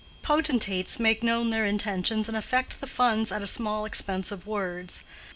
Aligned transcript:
_Potentates 0.23 0.99
make 0.99 1.21
known 1.21 1.51
their 1.51 1.63
intentions 1.67 2.27
and 2.27 2.35
affect 2.35 2.81
the 2.81 2.87
funds 2.87 3.31
at 3.31 3.43
a 3.43 3.45
small 3.45 3.85
expense 3.85 4.31
of 4.31 4.47
words. 4.47 5.03